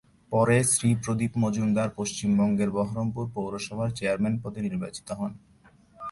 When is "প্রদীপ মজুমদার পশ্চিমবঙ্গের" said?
1.03-2.69